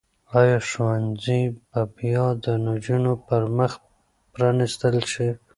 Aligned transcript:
آیا 0.39 0.57
ښوونځي 0.69 1.41
به 1.69 1.81
بیا 1.95 2.25
د 2.45 2.45
نجونو 2.67 3.11
پر 3.27 3.41
مخ 3.57 3.71
پرانیستل 4.33 4.95
شي؟ 5.11 5.29